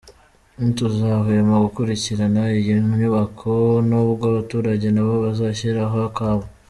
Ntituzahwema 0.57 1.55
gukurikirana 1.65 2.41
iyi 2.59 2.73
nyubako 2.97 3.51
n’ubwo 3.87 4.23
abaturage 4.31 4.87
nabo 4.91 5.13
bazashyiraho 5.25 5.97
akabo. 6.09 6.43